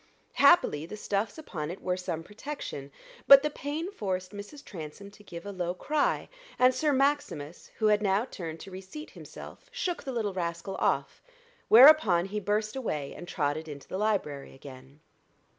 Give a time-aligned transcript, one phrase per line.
[0.33, 2.89] Happily the stuffs upon it were some protection,
[3.27, 4.65] but the pain forced Mrs.
[4.65, 6.27] Transome to give a low cry;
[6.57, 11.21] and Sir Maximus, who had now turned to reseat himself, shook the little rascal off,
[11.67, 15.01] whereupon he burst away and trotted into the library again.